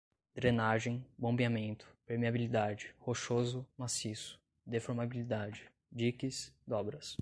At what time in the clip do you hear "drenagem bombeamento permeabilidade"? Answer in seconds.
0.33-2.95